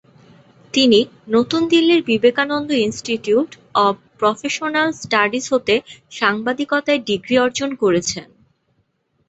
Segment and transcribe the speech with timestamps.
[0.73, 0.99] তিনি
[1.27, 3.49] নতুন দিল্লির Vivekananda institute
[3.85, 5.75] of professional studies হতে
[6.11, 8.27] সাংবাদিকতায় ডিগ্রি অর্জন করেছেন।